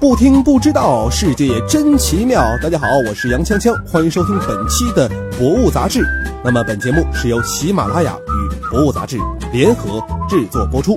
[0.00, 2.40] 不听不知道，世界真奇妙。
[2.62, 6.04] 大家好，我是杨锵锵，欢迎收听本期的《博物杂志》。
[6.44, 9.18] 那么本节目是由喜马拉雅与《博物杂志》
[9.52, 10.96] 联合制作播出。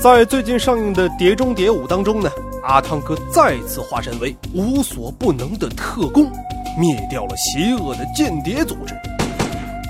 [0.00, 2.30] 在最近上映的《碟中谍五》当中呢，
[2.62, 6.30] 阿汤哥再次化身为无所不能的特工，
[6.78, 8.94] 灭掉了邪恶的间谍组织。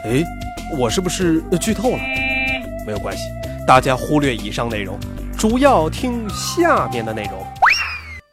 [0.06, 0.24] 哎，
[0.78, 1.98] 我是不是剧透了？
[2.86, 3.22] 没有关系，
[3.66, 4.98] 大家忽略以上内容，
[5.36, 7.46] 主要听下面的内容。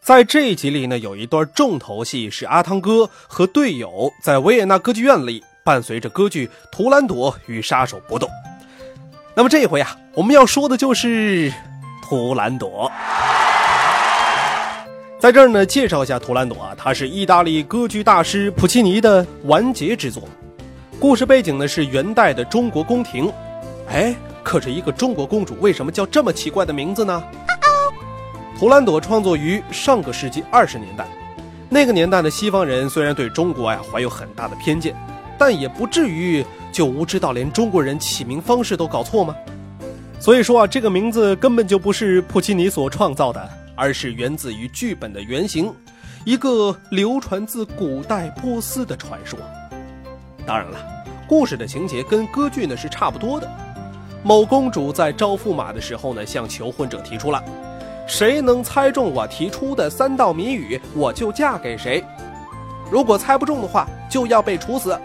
[0.01, 8.29] 在这一集里呢，有一段重头戏是阿汤哥和队友在维也纳歌剧院里，伴随着歌剧《图兰朵与杀手》搏斗。
[9.37, 11.51] 那么这一回啊，我们要说的就是
[12.01, 12.89] 图兰朵。
[15.19, 20.23] 在这儿呢，介绍一下图兰朵啊，它是意大利歌剧大师普契尼的完结之作。
[21.01, 23.29] 故事背景呢是元代的中国宫廷。
[23.89, 27.21] 哎，可是一个中国公主为什么叫这么奇怪的名字呢？
[28.57, 31.05] 图兰朵创作于上个世纪二十年代，
[31.67, 34.95] 那个年代的西方人虽然对中国呀怀有很大的偏见，
[35.37, 36.45] 但也不至于。
[36.75, 39.33] 就无知到连中国人起名方式都搞错吗？
[40.19, 45.73] 所以说啊，这个名字根本就不是普契尼所创造的，而是源自于剧本的原型，
[46.25, 49.39] 一个流传自古代波斯的传说。
[50.45, 50.77] 当然了，
[51.29, 53.49] 故事的情节跟歌剧呢是差不多的。
[54.21, 57.41] 某公主在招驸马的时候呢，向求婚者提出了，
[58.05, 62.03] 谁能猜中我提出的三道谜语，我就嫁给谁；
[62.91, 64.99] 如果猜不中的话，就要被处死。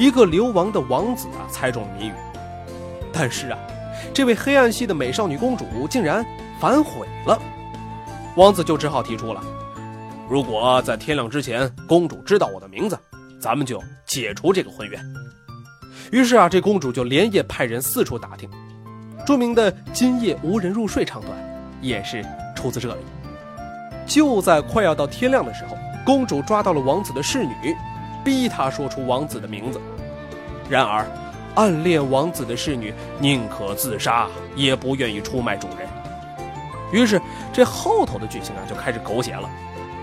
[0.00, 2.12] 一个流亡的王子啊，猜中了谜语，
[3.12, 3.58] 但是啊，
[4.14, 6.24] 这位黑暗系的美少女公主竟然
[6.58, 7.38] 反悔了。
[8.34, 9.42] 王子就只好提出了：
[10.26, 12.98] 如果在天亮之前，公主知道我的名字，
[13.38, 14.98] 咱们就解除这个婚约。
[16.10, 18.48] 于是啊，这公主就连夜派人四处打听。
[19.26, 21.30] 著名的“今夜无人入睡”唱段
[21.82, 22.24] 也是
[22.56, 23.02] 出自这里。
[24.06, 25.76] 就在快要到天亮的时候，
[26.06, 27.76] 公主抓到了王子的侍女。
[28.22, 29.80] 逼他说出王子的名字，
[30.70, 31.04] 然而，
[31.56, 35.88] 暗恋王子的侍女宁可自杀，也不愿意出卖主人。
[36.92, 37.20] 于是，
[37.52, 39.50] 这后头的剧情啊就开始狗血了。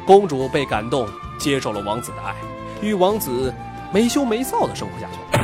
[0.05, 1.07] 公主被感动，
[1.39, 2.35] 接受了王子的爱，
[2.81, 3.53] 与王子
[3.93, 5.39] 没羞没臊的生活下去。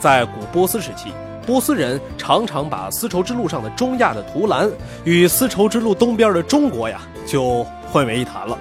[0.00, 1.12] 在古波斯时期，
[1.46, 4.68] 波斯人常常把丝绸之路上的中亚的图兰
[5.04, 8.58] 与丝绸之路东边的中国呀就混为一谈了，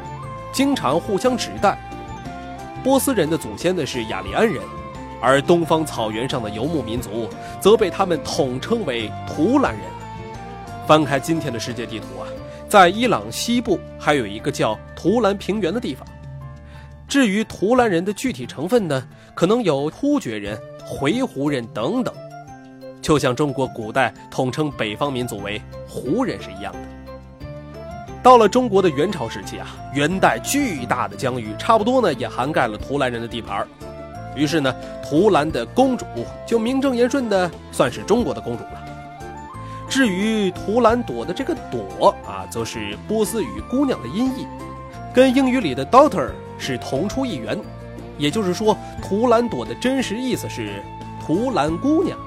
[0.52, 1.76] 经常互相指代。
[2.84, 4.62] 波斯人的祖先呢是雅利安人，
[5.24, 7.30] 而东方草原上的游牧民族
[7.62, 9.84] 则被他们统称为图兰人。
[10.86, 12.28] 翻开今天的世界地图啊，
[12.68, 16.06] 在伊朗西部还有一个叫图兰平原的地方。
[17.08, 19.02] 至于图兰人的具体成分呢，
[19.34, 22.14] 可能有突厥人、回鹘人等等，
[23.02, 26.80] 就像中国古代统称北方民族为胡人是一样的。
[28.22, 33.66] 到了中国的元朝时期啊，元代巨大的疆域差不多呢也涵盖了图兰人的地盘
[34.36, 34.74] 于是呢，
[35.04, 36.06] 图兰的公主
[36.46, 38.84] 就名正言顺的算是中国的公主了。
[39.90, 44.48] 至于图兰朵的这个朵啊，则是波斯语姑娘的音译，
[45.14, 47.60] 跟英语里的 daughter 是同出一源。
[48.18, 50.82] 也就是说，图兰朵的真实意思是
[51.26, 52.18] 图兰姑娘。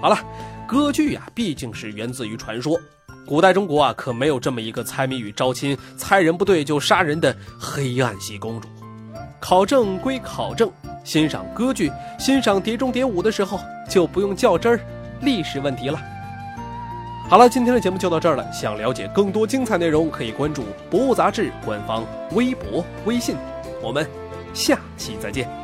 [0.00, 0.18] 好了，
[0.66, 2.78] 歌剧呀，毕竟是源自于传说。
[3.24, 8.68] 古代中国啊，可没有这么一个猜谜语招亲、猜人不对就杀人的黑暗系公主。
[9.38, 10.70] 考证归考证，
[11.04, 14.80] 欣赏歌剧、欣赏《碟中谍五》的时候，就不用较真儿
[15.20, 16.00] 历史问题了。
[17.28, 18.52] 好了，今天的节目就到这儿了。
[18.52, 23.36] 想了解更多精彩内容，可以关注《博物杂志》官方微博、微信。
[23.82, 24.06] 我们
[24.52, 25.61] 下期再见。